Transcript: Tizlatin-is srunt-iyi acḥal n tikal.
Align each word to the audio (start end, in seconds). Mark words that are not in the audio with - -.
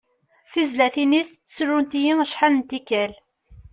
Tizlatin-is 0.51 1.29
srunt-iyi 1.53 2.13
acḥal 2.23 2.53
n 2.55 2.61
tikal. 2.69 3.11